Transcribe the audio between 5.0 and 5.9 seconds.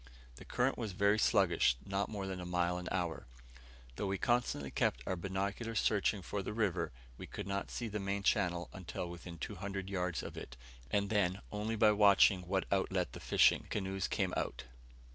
our binocular